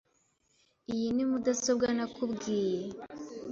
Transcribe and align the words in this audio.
Iyi 0.93 1.07
ni 1.15 1.23
mudasobwa 1.29 1.87
nakubwiye. 1.97 2.79